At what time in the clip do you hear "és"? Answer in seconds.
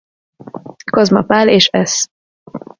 1.49-1.69